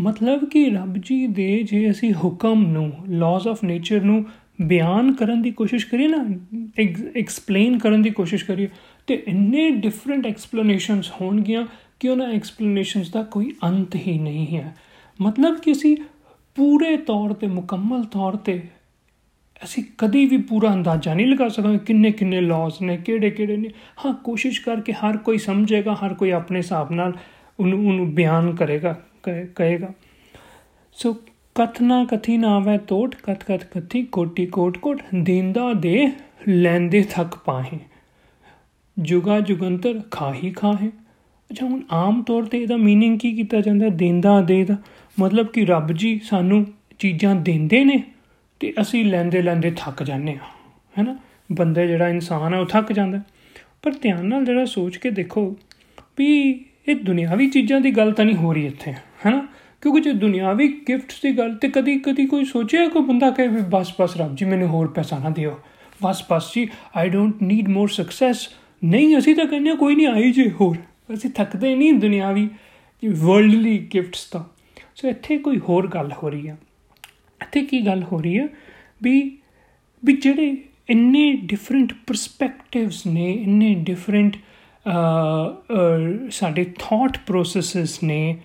ਮਤਲਬ 0.00 0.44
ਕਿ 0.44 0.70
ਰੱਬ 0.70 0.96
ਜੀ 0.98 1.26
ਦੇ 1.26 1.62
ਜੇ 1.62 1.90
ਅਸੀਂ 1.90 2.14
ਹੁਕਮ 2.14 2.66
ਨੂੰ 2.66 2.92
ਲਾਜ਼ 3.08 3.48
ਆਫ 3.48 3.64
ਨੇਚਰ 3.64 4.00
ਨੂੰ 4.00 4.24
ਬਿਆਨ 4.62 5.12
ਕਰਨ 5.12 5.42
ਦੀ 5.42 5.50
ਕੋਸ਼ਿਸ਼ 5.50 5.86
ਕਰੀਏ 5.86 6.08
ਨਾ 6.08 6.26
ਐਕਸਪਲੇਨ 7.16 7.78
ਕਰਨ 7.78 8.02
ਦੀ 8.02 8.10
ਕੋਸ਼ਿਸ਼ 8.10 8.44
ਕਰੀਏ, 8.44 8.68
ਤੇ 9.06 9.22
ਇੰਨੇ 9.28 9.70
ਡਿਫਰੈਂਟ 9.70 10.26
ਐਕਸਪਲੇਨੇਸ਼ਨਸ 10.26 11.12
ਹੋਣਗੀਆਂ 11.20 11.66
ਕਿ 12.00 12.08
ਉਹਨਾਂ 12.08 12.28
ਐਕਸਪਲੇਨੇਸ਼ਨਸ 12.32 13.10
ਦਾ 13.10 13.22
ਕੋਈ 13.22 13.52
ਅੰਤ 13.64 13.96
ਹੀ 13.96 14.18
ਨਹੀਂ 14.18 14.56
ਹੈ। 14.56 14.76
ਮਤਲਬ 15.22 15.58
ਕਿ 15.58 15.72
ਅਸੀਂ 15.72 15.96
ਪੂਰੇ 16.54 16.96
ਤੌਰ 16.96 17.32
ਤੇ, 17.32 17.46
ਮੁਕੰਮਲ 17.46 18.04
ਤੌਰ 18.04 18.36
ਤੇ 18.36 18.62
ਅਸੀਂ 19.64 19.84
ਕਦੀ 19.98 20.26
ਵੀ 20.26 20.36
ਪੂਰਾ 20.36 20.72
ਅੰਦਾਜ਼ਾ 20.72 21.14
ਨਹੀਂ 21.14 21.26
ਲਗਾ 21.26 21.48
ਸਕਦੇ 21.48 21.78
ਕਿੰਨੇ 21.78 22.12
ਕਿੰਨੇ 22.12 22.40
ਲਾਜ਼ 22.40 22.82
ਨੇ, 22.82 22.96
ਕਿਹੜੇ 22.96 23.30
ਕਿਹੜੇ 23.30 23.56
ਨੇ। 23.56 23.68
ਹਾਂ, 24.04 24.12
ਕੋਸ਼ਿਸ਼ 24.14 24.60
ਕਰਕੇ 24.60 24.92
ਹਰ 24.92 25.16
ਕੋਈ 25.16 25.38
ਸਮਝੇਗਾ, 25.38 25.94
ਹਰ 25.94 26.14
ਕੋਈ 26.14 26.30
ਆਪਣੇ 26.30 26.58
ਹਿਸਾਬ 26.58 26.92
ਨਾਲ 26.92 27.12
ਉਹਨੂੰ 27.60 27.86
ਉਹਨੂੰ 27.86 28.14
ਬਿਆਨ 28.14 28.54
ਕਰੇਗਾ। 28.54 29.02
ਕਹੇਗਾ 29.23 29.93
ਸੋ 30.91 31.13
ਕਥਨਾ 31.55 32.05
ਕਥੀ 32.05 32.37
ਨਾ 32.37 32.55
ਆਵੇ 32.55 32.77
ਤੋਟ 32.77 33.15
ਕਥ 33.15 33.43
ਕਥ 33.43 33.63
ਕਥੀ 33.63 34.03
ਕੋਟੀ 34.03 34.45
ਕੋਟ 34.45 34.77
ਕੋਟ 34.77 35.01
ਦਿੰਦਾ 35.15 35.73
ਦੇ 35.73 36.11
ਲੈਂਦੇ 36.47 37.03
ਥੱਕ 37.09 37.35
ਪਾਹੇ 37.45 37.79
ਜੁਗਾ 38.99 39.39
ਜੁਗੰਤਰ 39.39 40.01
ਖਾਹੀ 40.11 40.51
ਖਾਹੇ 40.51 40.87
ਅੱਛਾ 41.49 41.65
ਹੁਣ 41.65 41.81
ਆਮ 41.91 42.23
ਤੌਰ 42.23 42.45
ਤੇ 42.45 42.61
ਇਹਦਾ 42.61 42.75
मीनिंग 42.75 43.17
ਕੀ 43.17 43.35
ਕੀਤਾ 43.35 43.61
ਜਾਂਦਾ 43.61 43.89
ਦਿੰਦਾ 43.89 44.41
ਦੇ 44.41 44.63
ਦਾ 44.63 44.77
ਮਤਲਬ 45.19 45.47
ਕਿ 45.47 45.65
ਰੱਬ 45.65 45.91
ਜੀ 45.91 46.19
ਸਾਨੂੰ 46.23 46.65
ਚੀਜ਼ਾਂ 46.99 47.35
ਦਿੰਦੇ 47.35 47.83
ਨੇ 47.83 48.03
ਤੇ 48.59 48.73
ਅਸੀਂ 48.81 49.05
ਲੈਂਦੇ 49.05 49.41
ਲੈਂਦੇ 49.41 49.71
ਥੱਕ 49.77 50.03
ਜਾਂਦੇ 50.03 50.31
ਆ 50.31 50.51
ਹੈਨਾ 50.97 51.17
ਬੰਦੇ 51.51 51.87
ਜਿਹੜਾ 51.87 52.09
ਇਨਸਾਨ 52.09 52.53
ਹੈ 52.53 52.59
ਉਹ 52.59 52.65
ਥੱਕ 52.65 52.91
ਜਾਂਦਾ 52.91 53.21
ਪਰ 53.81 53.91
ਧਿਆਨ 54.01 54.25
ਨਾਲ 54.25 54.45
ਜਿਹੜਾ 54.45 54.65
ਸੋਚ 54.65 54.97
ਕੇ 54.97 55.09
ਦੇਖੋ 55.09 55.55
ਵੀ 56.17 56.49
ਇਹ 56.87 56.95
ਦੁਨਿਆਵੀ 56.95 57.49
ਚੀਜ਼ਾਂ 57.49 57.81
ਦੀ 57.81 57.91
ਗੱਲ 57.91 58.11
ਤਾਂ 58.11 58.25
ਨਹੀਂ 58.25 58.35
ਹੋ 58.35 58.53
ਰਹੀ 58.53 58.65
ਇੱਥੇ 58.65 58.93
ਹੈਨਾ? 59.26 59.46
ਕਿਉਂਕਿ 59.82 60.00
ਜੇ 60.00 60.12
ਦੁਨਿਆਵੀ 60.12 60.68
ਗਿਫਟਸ 60.88 61.20
ਦੀ 61.22 61.36
ਗੱਲ 61.38 61.54
ਤੇ 61.54 61.68
ਕਦੀ 61.68 61.98
ਕਦੀ 61.98 62.26
ਕੋਈ 62.26 62.44
ਸੋਚਿਆ 62.44 62.86
ਕੋਈ 62.88 63.02
ਬੰਦਾ 63.02 63.30
ਕਹੇ 63.30 63.48
ਵੀ 63.48 63.60
ਬਸ 63.70 63.92
ਬਸ 64.00 64.16
ਰੱਬ 64.16 64.34
ਜੀ, 64.36 64.44
ਮੈਨੂੰ 64.44 64.68
ਹੋਰ 64.68 64.88
ਪੈਸਾ 64.88 65.18
ਨਾ 65.18 65.30
ਦਿਓ। 65.30 65.58
ਬਸ 66.02 66.24
ਬਸ 66.30 66.52
ਜੀ 66.54 66.68
I 66.96 67.08
don't 67.08 67.42
need 67.42 67.68
more 67.68 67.88
success 67.88 68.48
ਨਹੀਂ, 68.82 69.16
ਅਸੀਂ 69.18 69.34
ਤਾਂ 69.36 69.46
ਕਹਿੰਦੇ 69.46 69.74
ਕੋਈ 69.76 69.94
ਨਹੀਂ, 69.94 70.06
ਆਈ 70.06 70.32
ਜੇ 70.32 70.50
ਹੋਰ। 70.50 70.76
ਅਸੀਂ 71.14 71.30
ਥੱਕਦੇ 71.30 71.74
ਨਹੀਂ 71.74 71.92
ਦੁਨਿਆਵੀ 71.94 72.48
ਵਰਲਡਲੀ 73.02 73.78
ਗਿਫਟਸ 73.94 74.24
ਤਾਂ। 74.24 74.42
ਸੋ 74.96 75.08
ਇੱਥੇ 75.08 75.36
ਕੋਈ 75.38 75.58
ਹੋਰ 75.58 75.86
ਗੱਲ 75.88 76.12
ਹੋ 76.12 76.28
ਰਹੀ 76.28 76.48
ਹੈ 76.48 76.56
ਇੱਥੇ 77.40 77.60
ਕੀ 77.62 77.80
ਗੱਲ 77.86 78.02
ਹੋ 78.02 78.20
ਰਹੀ 78.20 78.38
ਹੈ 78.38 78.48
ਵੀ 79.02 79.20
ਵੀ 80.02 80.12
ਜਿਹੜੇ 80.16 80.56
ਇੰਨੇ 80.90 81.32
ਡਿਫਰੈਂਟ 81.44 81.92
ਪਰਸਪੈਕਟਿਵਸ 82.06 83.06
ਨੇ, 83.06 83.30
ਇੰਨੇ 83.32 83.74
ਡਿਫਰੈਂਟ 83.84 84.36
ਸਾਡੇ 86.30 86.64
ਥਾਟ 86.78 87.18
ਪ੍ਰੋਸੈਸਸ 87.26 88.02
ਨੇ 88.02 88.36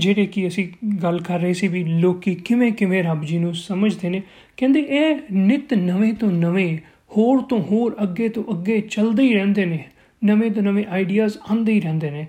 ਜਿਹੜੇ 0.00 0.26
ਕਿ 0.26 0.46
ਅਸੀਂ 0.48 0.68
ਗੱਲ 1.02 1.20
ਕਰ 1.20 1.40
ਰਹੇ 1.40 1.52
ਸੀ 1.52 1.68
ਵੀ 1.68 1.84
ਲੋਕੀ 1.84 2.34
ਕਿਵੇਂ 2.34 2.72
ਕਿਵੇਂ 2.72 3.02
ਰੱਬ 3.04 3.24
ਜੀ 3.24 3.38
ਨੂੰ 3.38 3.54
ਸਮਝਦੇ 3.54 4.08
ਨੇ, 4.08 4.22
ਕਹਿੰਦੇ 4.56 4.80
ਇਹ 4.80 5.16
ਨਿਤ 5.32 5.74
ਨਵੇਂ 5.74 6.12
ਤੋਂ 6.14 6.30
ਨਵੇਂ, 6.32 6.78
ਹੋਰ 7.16 7.42
ਤੋਂ 7.42 7.60
ਹੋਰ, 7.62 7.96
ਅੱਗੇ 8.02 8.28
ਤੋਂ 8.28 8.44
ਅੱਗੇ 8.50 8.80
ਚੱਲਦੇ 8.80 9.22
ਹੀ 9.22 9.34
ਰਹਿੰਦੇ 9.34 9.64
ਨੇ, 9.64 9.84
ਨਵੇਂ 10.24 10.50
ਤੋਂ 10.50 10.62
ਨਵੇਂ 10.62 10.84
ਆਈਡੀਆਜ਼ 10.90 11.38
ਆਉਂਦੇ 11.50 11.72
ਹੀ 11.72 11.80
ਰਹਿੰਦੇ 11.80 12.10
ਨੇ। 12.10 12.26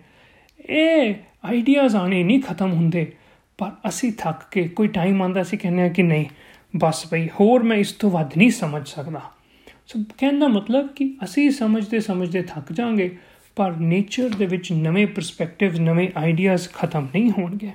ਇਹ 0.70 1.14
ਆਈਡੀਆਜ਼ 1.46 1.96
ਆਣੇ 1.96 2.24
ਨਹੀਂ 2.24 2.42
ਖਤਮ 2.42 2.72
ਹੁੰਦੇ, 2.72 3.06
ਪਰ 3.58 3.72
ਅਸੀਂ 3.88 4.12
ਥੱਕ 4.18 4.44
ਕੇ 4.52 4.68
ਕੋਈ 4.68 4.88
ਟਾਈਮ 4.88 5.22
ਆਂਦਾ 5.22 5.44
ਸੀ 5.44 5.58
ਕਹਿੰਦੇ 5.58 5.82
ਆ 5.82 5.88
ਕਿ 5.88 6.04
ਨਹੀਂ, 6.04 6.26
ਬਸ 6.78 7.06
ਭਈ 7.12 7.28
ਹੋਰ 7.40 7.64
ਮੈਂ 7.64 7.78
ਇਸ 7.78 7.92
ਤੋਂ 7.92 8.12
ਵੱਧ 8.12 8.38
ਨਹੀਂ 8.38 8.52
ਸਮਝ 8.52 8.88
ਸਕਦਾ। 8.88 9.22
ਸੋ 9.88 10.04
ਕਹਿੰਦਾ 10.18 10.48
ਮਤਲਬ 10.48 10.88
ਕਿ 10.88 11.14
ਅਸੀਂ 11.24 11.50
ਸਮਝਦੇ 11.52 12.00
ਸਮਝਦੇ 12.00 12.42
ਥੱਕ 12.42 12.72
ਜਾਾਂਗੇ 12.74 13.10
ਪਰ 13.62 13.72
ਨੇਚਰ 13.72 14.30
ਦੇ 14.30 14.46
ਵਿੱਚ 14.46 14.72
ਨਵੇਂ 14.72 15.08
ਪਰਸਪੈਕਟਿਵਸ 15.08 15.80
ਨਵੇਂ 15.80 16.08
ਆਈਡੀਆਜ਼ 16.18 16.70
ਖਤਮ 16.70 17.08
ਨਹੀਂ 17.16 17.32
ਹੋਣਗੇ। 17.32 17.72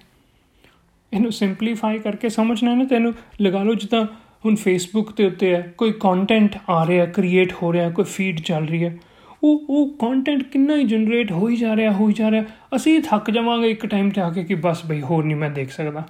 ਇਹਨੂੰ 1.12 1.32
ਸਿੰਪਲੀਫਾਈ 1.32 1.98
ਕਰਕੇ 1.98 2.28
ਸਮਝਣਾ 2.28 2.70
ਹੈ 2.70 2.76
ਨਾ, 2.76 2.84
ਤੈਨੂੰ 2.84 3.14
ਲਗਾ 3.42 3.62
ਲਓ 3.62 3.74
ਜਿੱਦਾਂ 3.74 4.04
ਹੁਣ 4.44 4.54
ਫੇਸਬੁੱਕ 4.54 5.12
ਤੇ 5.12 5.26
ਉੱਤੇ 5.26 5.54
ਹੈ, 5.54 5.74
ਕੋਈ 5.78 5.92
ਕੰਟੈਂਟ 5.92 6.56
ਆ 6.68 6.86
ਰਿਹਾ 6.86 7.06
ਕ੍ਰੀਏਟ 7.06 7.52
ਹੋ 7.52 7.72
ਰਿਹਾ, 7.72 7.90
ਕੋਈ 7.90 8.04
ਫੀਡ 8.04 8.40
ਚੱਲ 8.40 8.66
ਰਹੀ 8.66 8.84
ਹੈ। 8.84 8.96
ਉਹ 9.42 9.66
ਉਹ 9.68 9.88
ਕੰਟੈਂਟ 9.88 10.42
ਕਿੰਨਾ 10.42 10.76
ਹੀ 10.76 10.84
ਜਨਰੇਟ 10.84 11.32
ਹੋਈ 11.32 11.56
ਜਾ 11.56 11.76
ਰਿਹਾ, 11.76 11.92
ਹੋਈ 11.92 12.12
ਜਾ 12.12 12.30
ਰਿਹਾ, 12.30 12.44
ਅਸੀਂ 12.76 13.00
ਥੱਕ 13.00 13.30
ਜਾਵਾਂਗੇ 13.30 13.70
ਇੱਕ 13.70 13.86
ਟਾਈਮ 13.86 14.10
ਤੇ 14.10 14.20
ਆ 14.20 14.30
ਕੇ 14.30 14.44
ਕਿ 14.44 14.54
ਬਸ 14.54 14.86
ਬਈ 14.86 15.00
ਹੋਰ 15.00 15.24
ਨਹੀਂ 15.24 15.36
ਮੈਂ 15.36 15.50
ਦੇਖ 15.50 15.70
ਸਕਦਾ। 15.70 16.00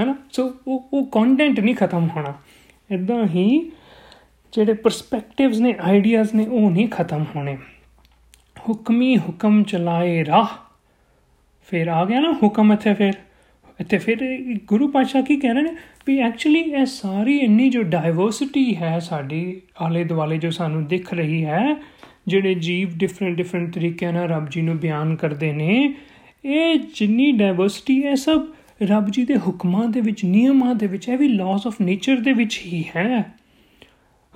ਹੈਨਾ 0.00 0.14
ਸੋ 0.32 0.54
ਉਹ 0.68 0.88
ਉਹ 0.92 1.06
ਕੰਟੈਂਟ 1.06 1.60
ਨਹੀਂ 1.60 1.74
ਖਤਮ 1.74 2.08
ਹੋਣਾ। 2.08 2.34
ਇਦਾਂ 2.90 3.24
ਹੀ 3.24 3.70
ਜਿਹੜੇ 4.52 4.72
ਪਰਸਪੈਕਟਿਵਸ 4.72 5.58
ਨੇ 5.58 5.74
ਆਈਡੀਆਜ਼ 5.80 6.34
ਨੇ, 6.34 6.46
ਉਹ 6.46 6.70
ਨਹੀਂ 6.70 6.88
ਖਤਮ 6.88 7.24
ਹੋਣੇ। 7.36 7.58
ਹੁਕਮੀ 8.68 9.16
ਹੁਕਮ 9.18 9.62
ਚਲਾਏ 9.62 10.24
ਰਾਹ। 10.24 10.46
ਫਿਰ 11.68 11.88
ਆ 11.88 12.04
ਗਿਆ 12.04 12.20
ਨਾ 12.20 12.32
ਹੁਕਮ 12.42 12.72
ਇੱਥੇ 12.72 12.94
ਫਿਰ। 12.94 13.12
ਇੱਥੇ 13.80 13.98
ਫਿਰ 13.98 14.18
ਗੁਰੂ 14.66 14.88
ਪਾਤਸ਼ਾਹ 14.88 15.22
ਕੀ 15.22 15.36
ਕਹਿ 15.36 15.52
ਰਹੇ 15.52 15.62
ਨੇ? 15.62 15.72
ਵੀ 16.06 16.18
ਐਕਚੁਅਲੀ 16.18 16.60
ਇਹ 16.60 16.86
ਸਾਰੀ 16.86 17.36
ਇੰਨੀ 17.38 17.68
ਜੋ 17.70 17.82
ਡਾਈਵਰਸਿਟੀ 17.82 18.76
ਹੈ 18.76 18.98
ਸਾਡੀ 18.98 19.60
ਆਲੇ 19.80 20.04
ਦੁਆਲੇ 20.04 20.38
ਜੋ 20.38 20.50
ਸਾਨੂੰ 20.50 20.84
ਦਿਖ 20.86 21.12
ਰਹੀ 21.14 21.44
ਹੈ, 21.44 21.76
ਜਿਹੜੇ 22.26 22.54
ਜੀਵ 22.54 22.88
ਡਿਫਰੈਂਟ 22.96 23.36
ਡਿਫਰੈਂਟ 23.36 23.74
ਤਰੀਕਿਆਂ 23.74 24.12
ਨਾਲ 24.12 24.28
ਰੱਬ 24.28 24.48
ਜੀ 24.50 24.62
ਨੂੰ 24.62 24.76
ਬਿਆਨ 24.78 25.16
ਕਰਦੇ 25.16 25.52
ਨੇ, 25.52 25.94
ਇਹ 26.44 26.78
ਜਿੰਨੀ 26.94 27.32
ਡਾਈਵਰਸਿਟੀ 27.32 28.04
ਹੈ 28.04 28.14
ਸਭ 28.14 28.42
ਰੱਬ 28.82 29.10
ਜੀ 29.10 29.24
ਦੇ 29.24 29.36
ਹੁਕਮਾਂ 29.36 29.88
ਦੇ 29.88 30.00
ਵਿੱਚ, 30.00 30.24
ਨਿਯਮਾਂ 30.24 30.74
ਦੇ 30.74 30.86
ਵਿੱਚ, 30.86 31.08
ਇਹ 31.08 31.18
ਵੀ 31.18 31.28
ਲਾਜ਼ 31.28 31.66
ਆਫ 31.66 31.80
ਨੇਚਰ 31.80 32.16
ਦੇ 32.16 32.32
ਵਿੱਚ 32.32 32.60
ਹੀ 32.66 32.84
ਹੈ। 32.96 33.24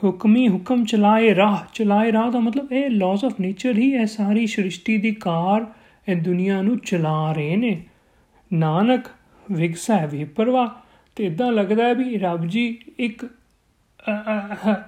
ਹੁਕਮੀ 0.04 0.48
ਹੁਕਮ 0.48 0.84
ਚਲਾਏ 0.84 1.34
ਰਾਹ 1.34 1.56
ਚਲਾਏ 1.74 2.12
ਰਾਹ 2.12 2.30
ਦਾ 2.30 2.40
ਮਤਲਬ 2.40 2.72
ਇਹ 2.72 2.90
ਲਾਜ਼ 2.90 3.24
ਆਫ 3.24 3.40
ਨੇਚਰ 3.40 3.78
ਹੀ 3.78 3.94
ਹੈ 3.94 4.04
ਸਾਰੀ 4.04 4.46
ਸ੍ਰਿਸ਼ਟੀ 4.46 4.96
ਦੀ 4.98 5.12
ਕਾਰ 5.14 5.66
ਇਹ 6.08 6.16
ਦੁਨੀਆ 6.16 6.62
ਨੂੰ 6.62 6.78
ਚਲਾ 6.78 7.32
ਰਹੇ 7.32 7.56
ਨੇ। 7.56 7.82
ਨਾਨਕ, 8.52 9.06
ਵਿਗਸਾ 9.52 10.06
ਵੀ 10.06 10.24
ਪਰਵਾ 10.24 10.82
ਤੇ 11.16 11.24
ਇਦਾਂ 11.24 11.52
ਲੱਗਦਾ 11.52 11.84
ਹੈ 11.84 11.94
ਵੀ 11.94 12.16
ਰੱਬ 12.16 12.46
ਜੀ 12.46 12.78
ਇੱਕ 12.98 13.26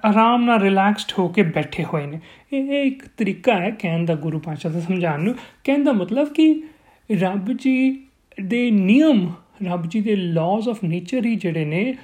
ਆਰਾਮ 0.05 0.45
ਨਾਲ 0.45 0.61
ਰਿਲੈਕਸਡ 0.61 1.11
ਹੋ 1.19 1.27
ਕੇ 1.27 1.43
ਬੈਠੇ 1.43 1.83
ਹੋਏ 1.83 2.05
ਨੇ। 2.05 2.19
ਇਹ 2.53 2.83
ਇੱਕ 2.83 3.03
ਤਰੀਕਾ 3.17 3.57
ਹੈ 3.57 3.71
ਕਹਿਣ 3.71 4.05
ਦਾ 4.05 4.15
ਗੁਰੂ 4.15 4.39
ਪਾਤਸ਼ਾਹ 4.39 4.71
ਦਾ 4.71 4.79
ਸਮਝਾਉਣ 4.79 5.23
ਨੂੰ। 5.23 5.35
ਕਹਿਣ 5.63 5.83
ਦਾ 5.83 5.91
ਮਤਲਬ 5.91 6.33
ਕਿ 6.33 6.63
ਰੱਬ 7.11 7.51
ਜੀ 7.51 8.03
ਦੇ 8.41 8.71
ਨਿਯਮ, 8.71 9.31
ਰੱਬ 9.63 9.85
ਜੀ 9.87 10.01
ਦੇ 10.01 10.15
ਲਾਜ਼ 10.15 10.69
ਆਫ 10.69 10.83
ਨੇਚਰ 10.83 11.25
ਹੀ 11.25 11.35
ਜਿਹੜੇ 11.35 11.65
ਨੇ 11.65 11.95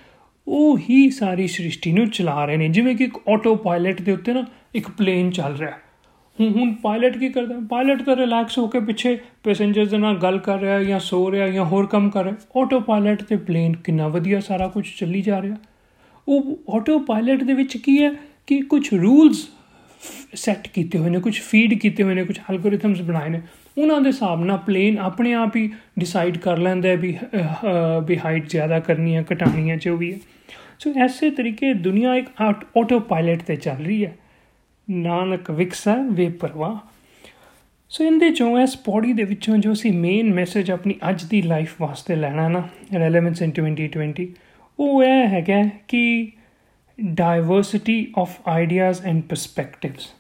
ਉਹ 0.48 0.78
ਹੀ 0.80 1.10
ਸਾਰੀ 1.10 1.48
ਸ੍ਰਿਸ਼ਟੀ 1.48 1.92
ਨੂੰ 1.92 2.08
ਚਲਾ 2.10 2.44
ਰਹੇ 2.46 2.58
ਨੇ। 2.58 2.68
ਜਿਵੇਂ 2.70 2.96
ਕਿ 2.96 3.04
ਇੱਕ 3.04 3.18
ਆਟੋ 3.30 3.56
ਪਾਇਲਟ 3.56 4.02
ਦੇ 4.02 4.12
ਉੱਤੇ 4.12 4.34
ਨਾ 4.34 4.44
ਇੱਕ 4.76 4.90
ਪਲੇਨ 4.90 5.30
ਚੱਲ 5.32 5.56
ਰਿਹਾ 5.58 5.78
ਹੁਣ 6.40 6.50
ਹੁਣ 6.50 6.74
ਪਾਇਲਟ 6.74 7.18
ਕੀ 7.18 7.30
ਕਰਦਾ? 7.30 7.56
ਪਾਇਲਟ 7.70 8.02
ਤਾਂ 8.04 8.16
ਰਿਲੈਕਸ 8.16 8.58
ਹੋ 8.58 8.68
ਕੇ 8.68 8.80
ਪਿੱਛੇ 8.80 9.18
ਪੈਸੇਂਜਰਸ 9.44 9.90
ਦੇ 9.90 9.98
ਨਾਲ 9.98 10.18
ਗੱਲ 10.18 10.38
ਕਰ 10.40 10.60
ਰਿਹਾ 10.60 10.82
ਜਾਂ 10.84 11.00
ਸੋ 11.00 11.32
ਰਿਹਾ 11.32 11.48
ਜਾਂ 11.50 11.66
ਹੋਰ 11.66 11.86
ਕੰਮ 11.88 12.10
ਕਰ 12.10 12.24
ਰਿਹਾ 12.24 12.62
ਆਟੋ 12.62 12.80
ਪਾਇਲਟ 12.80 13.24
ਤੇ 13.24 13.36
ਪਲੇਨ 13.38 13.76
ਕਿੰਨਾ 13.76 14.08
ਵਧੀਆ 14.08 14.40
ਸਾਰਾ 14.40 14.68
ਕੁਝ 14.68 14.86
ਚੱਲੀ 14.98 15.22
ਜਾ 15.22 15.42
ਰਿਹਾ 15.42 15.56
ਉਹ 16.28 16.76
ਆਟੋ 16.76 16.98
ਪਾਇਲਟ 17.00 17.44
ਦੇ 17.44 17.54
ਵਿੱਚ 17.54 17.78
ਕੀ 17.78 18.02
ਹੈ 18.04 18.12
ਕਿ 18.48 18.62
ਕੁਝ 18.62 18.94
ਰੂਲਸ 18.94 19.48
ਸੈੱਟ 20.36 20.68
ਕੀਤੇ 20.68 20.98
ਹੋਏ 21.00 21.10
ਨੇ, 21.10 21.20
ਕੁਝ 21.20 21.40
ਫੀਡ 21.40 21.74
ਕੀਤੇ 21.74 22.04
ਹੋਏ 22.04 22.14
ਨੇ, 22.14 22.24
ਕੁਝ 22.24 22.38
ਐਲਗੋਰਿਥਮਸ 22.50 23.02
ਬਣਾਏ 23.02 23.30
ਨੇ। 23.30 23.42
ਉਹਨਾਂ 23.78 24.00
ਦੇ 24.02 24.10
ਹਿਸਾਬ 24.10 24.44
ਨਾਲ 24.46 24.58
ਪਲੇਨ 24.58 24.98
ਆਪਣੇ 25.00 25.34
ਆਪ 25.34 25.56
ਹੀ 25.56 25.70
ਡਿਸਾਈਡ 26.00 26.38
ਕਰ 26.38 26.58
ਲੈਂਦਾ 26.58 26.90
ਹੈ 26.90 26.96
ਵੀ 26.98 27.16
ਵੀ 28.08 28.18
ਹਾਈਟ 28.26 28.48
ਜ਼ਿਆਦਾ 28.50 28.80
ਕਰਨੀ 28.80 29.16
ਹੈ 29.16 29.24
ਘਟਾਣੀ 29.34 29.70
ਹੈ, 29.70 29.76
ਜੋ 29.76 29.96
ਵੀ 29.98 30.14
ਹੈ। 30.14 30.20
ਸੋ 30.80 30.94
ਐਸੇ 30.98 31.30
ਤਰੀਕੇ 31.32 31.74
ਦੁਨੀਆ 31.74 32.16
ਇੱਕ 32.16 32.28
ਆਟੋ 32.78 33.00
ਪਾਇਲਟ 33.00 33.44
ਤੇ 33.44 33.56
ਚੱਲ 33.56 33.86
ਰਹੀ 33.86 34.06
ਹੈ। 34.06 34.16
ਨਾਨਕ 34.90 35.52
ਵਿਕਸਾ, 35.52 35.96
ਵੇ 36.12 36.30
ਪਰਵਾ 36.30 36.80
ਸੋ 37.90 38.04
ਇਹਦੇ 38.04 38.30
ਚੋਂ 38.30 38.60
ਇਸ 38.60 38.78
ਪੌੜੀ 38.78 39.14
ਦੇ 39.14 39.24
ਵਿੱਚੋਂ 39.24 39.58
ਜੋ 39.58 39.74
ਅਸੀਂ 39.74 39.94
ਮੇਨ 39.94 40.34
ਮੈਸੇਜ 40.34 40.72
ਆਪਣੀ 40.72 40.96
ਅੱਜ 41.10 41.24
ਦੀ 41.24 41.42
ਲਾਈਫ 41.42 41.82
ਵਾਸਤੇ 41.82 42.16
ਲੈਣਾ 42.16 42.48
ਨਾ 42.48 42.68
ਰੈਲੇਵੈਂਸ 42.94 43.42
ਇਨ 43.42 43.52
2020 43.60 44.26
ਉਹ 44.80 45.04
ਇਹ 45.04 45.28
ਹੈਗਾ 45.28 45.70
ਕਿ 45.88 46.32
diversity 47.04 48.14
of 48.20 48.38
ideas 48.48 49.02
and 49.06 49.22
perspectives 49.22 50.14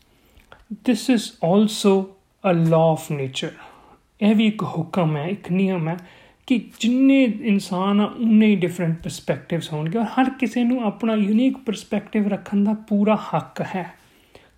this 0.85 1.09
is 1.09 1.31
also 1.43 2.15
a 2.51 2.53
law 2.53 2.79
of 2.79 3.11
nature 3.11 3.51
ਇਹ 4.21 4.35
ਵੀ 4.35 4.47
ਇੱਕ 4.47 4.63
ਹੁਕਮ 4.63 5.17
ਹੈ, 5.17 5.27
ਇੱਕ 5.27 5.51
ਨਿਯਮ 5.51 5.89
ਹੈ 5.89 5.97
ਕਿ 6.47 6.61
ਜਿੰਨੇ 6.79 7.23
ਇਨਸਾਨ 7.23 8.01
ਆ, 8.01 8.05
ਉਨੇ 8.05 8.47
ਹੀ 8.47 8.55
ਡਿਫਰੈਂਟ 8.55 9.03
ਪਰਸਪੈਕਟਿਵਸ 9.03 9.73
ਹੋਣਗੇ 9.73 9.97
ਔਰ 9.97 10.03
ਹਰ 10.03 10.29
ਕਿਸੇ 10.29 10.63
ਨੂੰ 10.63 10.83
ਆਪਣਾ 10.83 11.15
ਯੂਨੀਕ 11.15 11.57
ਪਰਸਪੈਕਟਿਵ 11.57 12.27
ਰੱਖਣ 12.27 12.63
ਦਾ 12.63 12.73
ਪੂਰਾ 12.73 13.15
ਹੱਕ 13.15 13.61
ਹੈ। 13.61 13.93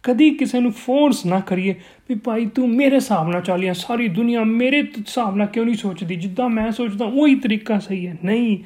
ਕਦੀ 0.03 0.29
ਕਿਸੇ 0.29 0.59
ਨੂੰ 0.59 0.71
ਫੋਰਸ 0.71 1.25
ਨਾ 1.25 1.39
ਕਰੀਏ 1.39 1.75
ਵੀ 2.09 2.15
ਭਾਈ 2.15 2.45
ਤੂੰ 2.45 2.69
ਮੇਰੇ 2.69 2.95
ਹਿਸਾਬ 2.95 3.31
ਨਾਲ 3.31 3.41
ਚੱਲਿਆ 3.41 3.73
ਸਾਰੀ 3.73 4.07
ਦੁਨੀਆ 4.07 4.43
ਮੇਰੇ 4.43 4.81
ਹਿਸਾਬ 4.81 5.35
ਨਾਲ 5.35 5.47
ਕਿਉਂ 5.47 5.65
ਨਹੀਂ 5.65 5.75
ਸੋਚਦੀ? 5.75 6.15
ਜਿੱਦਾਂ 6.15 6.49
ਮੈਂ 6.49 6.71
ਸੋਚਦਾ, 6.71 7.05
ਉਹੀ 7.05 7.35
ਤਰੀਕਾ 7.35 7.79
ਸਹੀ 7.79 8.07
ਹੈ। 8.07 8.17
ਨਹੀਂ। 8.23 8.57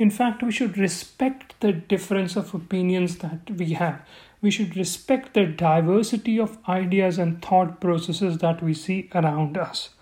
In 0.00 0.08
fact 0.08 0.44
we 0.44 0.50
should 0.50 0.78
respect 0.78 1.66
the 1.66 1.70
difference 1.88 2.38
of 2.38 2.54
opinions 2.54 3.18
that 3.24 3.54
we 3.54 3.68
have. 3.68 3.94
We 4.46 4.50
should 4.50 4.78
respect 4.80 5.26
the 5.40 5.46
diversity 5.48 6.46
of 6.46 6.50
ideas 6.82 7.14
and 7.24 7.32
thought 7.32 7.70
processes 7.70 8.34
that 8.34 8.66
we 8.66 8.72
see 8.72 9.02
around 9.22 9.60
us. 9.62 9.97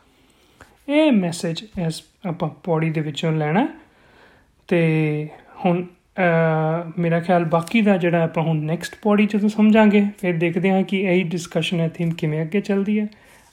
ਇਹ 0.88 1.12
ਮੈਸੇਜ 1.12 1.64
ਇਸ 1.86 2.02
ਆਪਾਂ 2.26 2.48
ਪੌੜੀ 2.64 2.90
ਦੇ 2.90 3.00
ਵਿੱਚੋਂ 3.00 3.32
ਲੈਣਾ 3.32 3.66
ਤੇ 4.68 4.80
ਹੁਣ 5.64 5.84
ਮੇਰਾ 6.98 7.20
ਖਿਆਲ 7.20 7.44
ਬਾਕੀ 7.44 7.80
ਦਾ 7.82 7.96
ਜਿਹੜਾ 7.96 8.22
ਆਪਾਂ 8.24 8.42
ਹੁਣ 8.42 8.60
ਨੈਕਸਟ 8.64 8.94
ਪੌੜੀ 9.02 9.26
ਜਦੋਂ 9.26 9.48
ਸਮਝਾਂਗੇ। 9.48 10.04
ਫਿਰ 10.20 10.36
ਦੇਖਦੇ 10.38 10.70
ਹਾਂ 10.70 10.82
ਕਿ 10.82 11.00
ਇਹ 11.02 11.24
ਡਿਸਕਸ਼ਨ 11.24 11.80
ਹੈ 11.80 11.88
ਥੀਮ 11.88 12.10
ਕਿਵੇਂ 12.10 12.42
ਅੱਗੇ 12.42 12.60
ਚੱਲਦੀ 12.60 12.98
ਹੈ। 13.00 13.06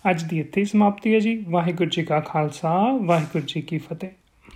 ਅੱਜ 0.10 0.24
ਦੀ 0.24 0.40
ਇੱਥੇ 0.40 0.64
ਸਮਾਪਤੀ 0.66 1.14
ਹੈ 1.14 1.20
ਜੀ। 1.20 1.36
ਵਾਹਿਗੁਰੂ 1.50 1.90
ਜੀ 1.90 2.04
ਕਾ 2.04 2.20
ਖਾਲਸਾ, 2.20 2.76
ਵਾਹਿਗੁਰੂ 3.02 3.44
ਜੀ 3.48 3.62
ਕੀ 3.62 3.78
ਫਤਿਹ। 3.78 4.10